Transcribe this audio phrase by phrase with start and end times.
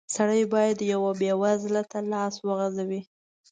[0.15, 3.01] سړی بايد يوه بېوزله ته لاس وغزوي.